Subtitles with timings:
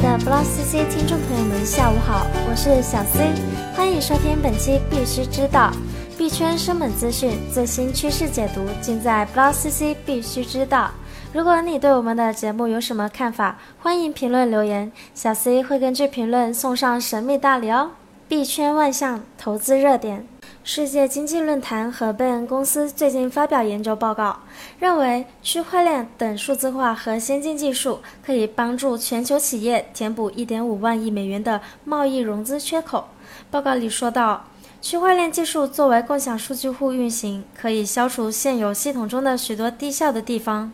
[0.00, 3.32] 的 b l o c C 听众朋友们，下午好，我是小 C，
[3.74, 5.72] 欢迎收听本期必须知道
[6.16, 10.92] 币圈生猛资讯、最新趋势解读，尽在 b l o c C 必须知道。
[11.32, 17.90] 如果你对我们的节目有什么看法，欢迎评论留言，小 C 会根据评论送上神秘大礼哦。
[18.28, 20.24] 币圈万象投资热点。
[20.70, 24.40] 世界经济论坛和贝恩公司最近发表研究报告，
[24.78, 33.08] 认为区块链等数字化和先进技术可以帮助全球企业填补1.5万亿美元的贸易融资缺口。
[33.50, 34.44] 报告里说到，
[34.82, 40.70] 区块链技术作为共享数据库运行，可以消除现有系统中的许多低效的地方。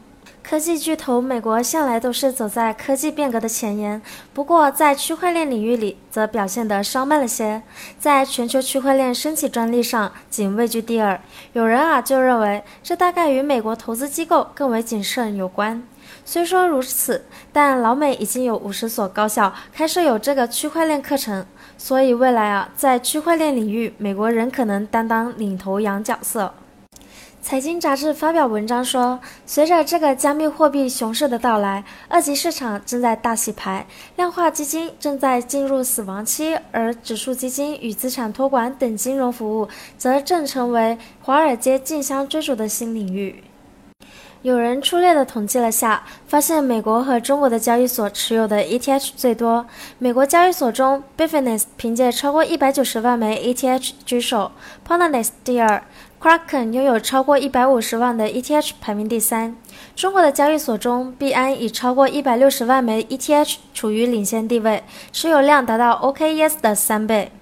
[0.46, 4.00] 科技巨头美国向来都是走在科技变革的前沿，
[4.34, 7.62] 不过在区块链领域里则表现得稍慢了些，
[7.98, 11.18] 在全球区块链申请专利上仅位居第二。
[11.54, 15.82] 有人啊就认为这大概与美国投资机构更为谨慎有关。
[16.26, 21.46] 虽说如此，但老美已经有五十所高校开设有这个区块链课程，
[21.78, 26.52] 所以未来啊在区块链领域，美国人可能担当领头羊角色。
[27.44, 33.86] 财经杂志发表文章说，随着这个加密货币熊市的到来，二级市场正在大洗牌，
[34.16, 43.44] 量化基金正在进入死亡期，而指数基金与资产托管等金融服务则正成为华尔街竞相追逐的新领域。
[44.44, 49.64] 有人粗略地统计了下，发现美国和中国的交易所持有的 ETH 最多。
[49.98, 54.52] 美国交易所中 b i f i n e s s 凭借超过一百九十万枚 ETH 居首
[54.84, 55.82] p o l a r i s 第二
[56.20, 59.56] ，Kraken 拥有超过一百五十万的 ETH 排名第三。
[59.96, 67.32] 中国的交易所中，币安以超过一百六十万枚 ETH 处于领先地位，持有量达到 OKES 的三倍。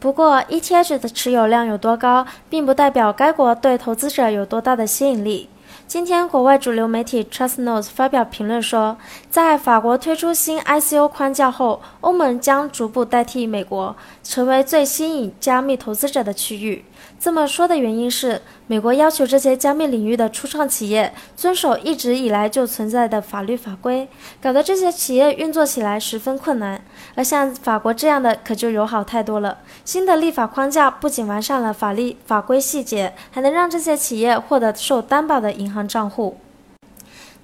[0.00, 5.48] 不过，ETH 的持有量有多高，并不代表该国对投资者有多大的吸引力。
[5.88, 8.98] 今天，国外主流媒体 Trust Notes 发表评论说，
[9.30, 16.84] 在法国推出新 ICO 框架后，欧盟将逐步代替美国，成为最吸引加密投资者的区域。
[17.20, 24.08] 这么说的原因是，美国要求这些加密领域的初创企业遵守一直以来就存在的法律法规，
[24.40, 26.80] 搞得这些企业运作起来十分困难。
[27.14, 29.58] 而像法国这样的可就友好太多了。
[29.84, 36.38] 新的立法框架不仅完善了法律法规细节，还能让这些企业获得受担保的银行账户。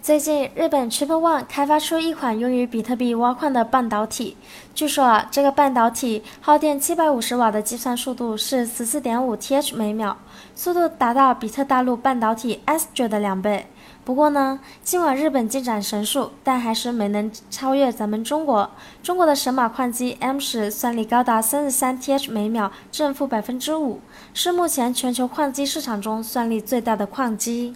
[0.05, 4.37] 最近，日本 Triple One 开发出一款用于比特币挖矿的半导体。
[4.75, 10.15] 据说啊，这个半导体耗电七百五十瓦的计算速度是十四点五 TH 每秒，
[10.55, 13.67] 速度达到比特大陆半导体 Str 的两倍。
[14.05, 18.71] 不过呢，尽管日本进展神速，但还是没能超越咱们中国。
[19.03, 24.01] 中国的神马矿机 M 十算力高达三十三 TH 每秒，正负百分之五，
[24.35, 27.75] 是目前全球矿机市场中算力最大的矿机。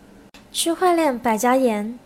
[0.52, 1.98] 区块链百家言。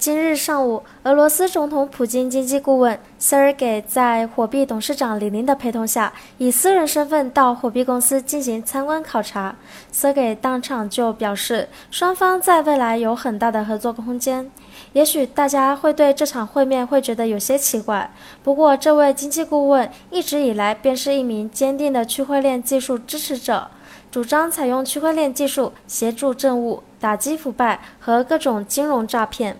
[0.00, 9.54] 今日上午，俄罗斯总统普京经济顾问 Sergey 在火币董事长李林的陪同下，以私人身份到火币公司进行参观考察。
[9.92, 14.50] Sergey 当场就表示，双方在未来有很大的合作空间。
[14.94, 18.10] 也许大家会对这场会面会觉得有些奇怪，
[18.42, 23.68] 不过这位经济顾问一直以来便是一名坚定的区块链技术支持者，
[24.10, 29.58] 主张采用区块链技术协助政务、打击腐败和各种金融诈骗。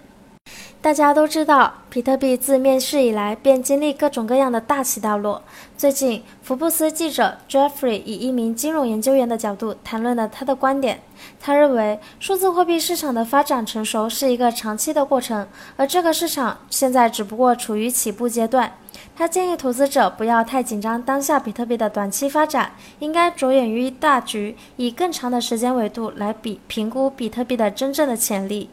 [0.83, 5.43] 大家都知道，比特币自面世以来便经历各种各样的大起大落。
[5.77, 11.03] 最近，福布斯记者 Jeffrey 以一名金融研究员的角度谈论了他的观点。
[11.39, 15.47] 他认为，数字货币市场的发展成熟是一个长期的过程，
[15.77, 18.73] 而这个市场现在只不过处于起步阶段。
[19.15, 28.71] 他建议投资者不要太紧张当下比特币的短期发展，应该着眼于大局，以更长的时间维度来比评估比特币的真正的潜力。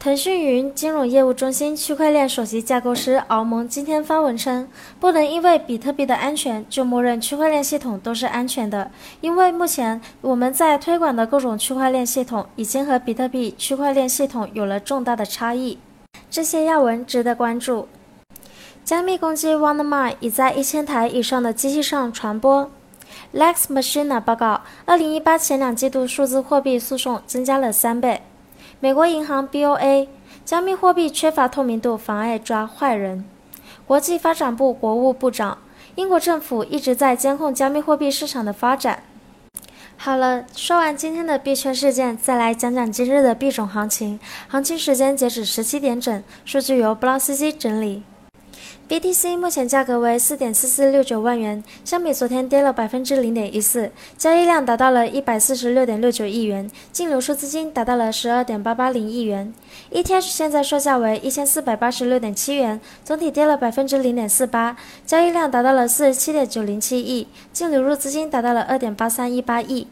[0.00, 4.68] 腾讯云金融业务中心区块链首席架构师敖蒙今天发文称，
[5.00, 15.78] 不能因为比特币的安全就默认区块链系统都是安全的，因为目前我们在推广的各种区块链系统已经和比特币区块链系统有了重大的差异。
[16.30, 17.88] 这些要闻值得关注。
[18.84, 22.70] 加密攻击 WannaMine 已在一千台以上的机器上传播。
[23.34, 28.22] Lex Machina 报告，二零一八前两季度数字货币诉讼增加了三倍。
[28.80, 30.06] 美国银行 BOA，
[30.44, 33.24] 加密货币缺乏透明度，妨碍抓坏人。
[33.84, 35.58] 国际发展部国务部长，
[35.96, 39.02] 英国政府一直在监控加密货币市场的发展。
[39.96, 44.20] 好了，说完今天的币圈事件，再来讲讲今日的币种行情。
[44.46, 48.04] 行情时间截止十七点整，数据由布劳斯基整理。
[48.88, 59.52] BTC 目前价格为四点四四六九万元，相比昨天跌了百分之零点一四，交易量达到了一百四十六点六九亿元，净流出资金达到了十二点八八零亿元。
[59.92, 69.86] ETH 现在售价为一千四百八十六点七元，总体跌了百分之零点四八，交易量达到了四十七点九零七亿，净流入资金达到了二点八三一八亿。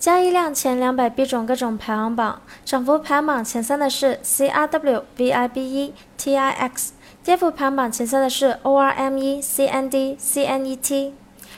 [0.00, 6.93] 交易量前两百币种各种排行榜，涨幅排行榜前三的是 CRW、VIBE、TIX。
[7.24, 11.12] 跌幅排行榜前三的是 ORME、CND、CNET。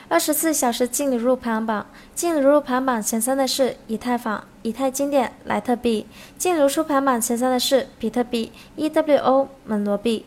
[0.09, 1.85] 二十四小时净流入排行榜，
[2.15, 6.07] 净流入排行榜前三的是以太坊、以太经典、莱特币；
[6.39, 10.25] 净流出排行榜前三的是比特币、EWO、门罗币。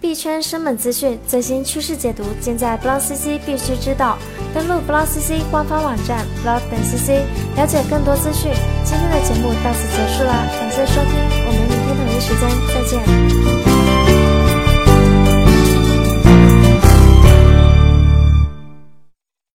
[0.00, 4.16] 币圈生猛资讯、最新趋势解读，尽在 BlockCC 必须知道。
[4.54, 7.24] 登录 BlockCC 官方网站 blockcc，
[7.56, 8.52] 了解更多资讯。
[8.84, 11.12] 今天的节目到此结束了，感谢收听，
[11.44, 13.97] 我们明天同一时间再见。